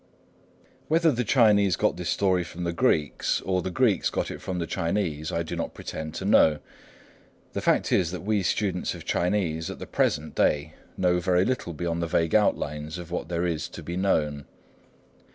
Whether 0.87 1.11
the 1.11 1.23
Chinese 1.23 1.75
got 1.75 1.95
this 1.95 2.09
story 2.09 2.43
from 2.43 2.63
the 2.63 2.73
Greeks, 2.73 3.39
or 3.41 3.61
the 3.61 3.69
Greeks 3.69 4.09
got 4.09 4.31
it 4.31 4.41
from 4.41 4.57
the 4.57 4.65
Chinese, 4.65 5.31
I 5.31 5.43
do 5.43 5.55
not 5.55 5.75
pretend 5.75 6.15
to 6.15 6.25
know. 6.25 6.57
The 7.53 7.61
fact 7.61 7.91
is 7.91 8.09
that 8.09 8.23
we 8.23 8.41
students 8.41 8.95
of 8.95 9.05
Chinese 9.05 9.69
at 9.69 9.77
the 9.77 9.85
present 9.85 10.33
day 10.33 10.73
know 10.97 11.19
very 11.19 11.45
little 11.45 11.73
beyond 11.73 12.01
the 12.01 12.07
vague 12.07 12.33
outlines 12.33 12.97
of 12.97 13.11
what 13.11 13.29
there 13.29 13.45
is 13.45 13.69
to 13.69 13.83
be 13.83 13.95
known. 13.95 14.45